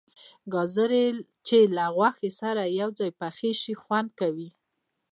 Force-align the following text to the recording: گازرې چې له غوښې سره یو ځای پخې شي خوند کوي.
گازرې 0.53 1.05
چې 1.47 1.57
له 1.75 1.85
غوښې 1.95 2.31
سره 2.41 2.63
یو 2.79 2.89
ځای 2.99 3.11
پخې 3.21 3.51
شي 3.61 3.73
خوند 3.81 4.09
کوي. 4.19 4.49